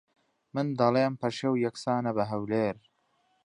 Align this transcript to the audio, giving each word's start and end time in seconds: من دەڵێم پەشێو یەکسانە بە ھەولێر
من 0.53 0.67
دەڵێم 0.79 1.13
پەشێو 1.21 1.61
یەکسانە 1.65 2.11
بە 2.17 2.23
ھەولێر 2.31 2.75